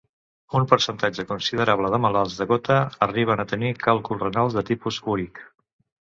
Un 0.59 0.63
percentatge 0.69 1.25
considerable 1.31 1.91
de 1.95 1.99
malalts 2.05 2.37
de 2.39 2.47
gota 2.51 2.77
arriben 3.07 3.43
a 3.43 3.45
tenir 3.51 3.69
càlculs 3.83 4.23
renals 4.23 4.55
de 4.57 4.63
tipus 4.71 4.99
úric. 5.17 5.43